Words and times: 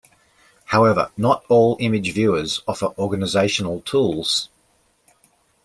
However, 0.65 1.11
not 1.15 1.45
all 1.47 1.77
image 1.79 2.11
viewers 2.11 2.63
offer 2.67 2.87
organizational 2.97 3.81
tools. 3.81 4.49